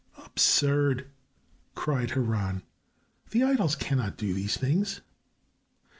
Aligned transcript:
"Absurd!" 0.25 1.11
cried 1.75 2.09
Haran. 2.09 2.63
"The 3.29 3.43
idols 3.43 3.75
cannot 3.75 4.17
do 4.17 4.33
these 4.33 4.57
things." 4.57 5.01